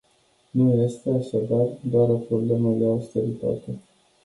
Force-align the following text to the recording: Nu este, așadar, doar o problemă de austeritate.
Nu 0.51 0.81
este, 0.83 1.09
așadar, 1.09 1.67
doar 1.81 2.09
o 2.09 2.13
problemă 2.15 2.71
de 2.73 2.85
austeritate. 2.85 3.79